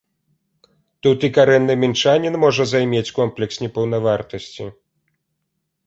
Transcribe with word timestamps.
Тут 1.07 1.19
і 1.27 1.31
карэнны 1.35 1.73
мінчанін 1.83 2.33
можа 2.47 2.63
займець 2.73 3.07
комплекс 3.21 3.55
непаўнавартасці. 3.69 4.65